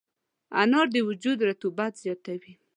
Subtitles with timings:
[0.61, 2.53] انار د وجود رطوبت زیاتوي.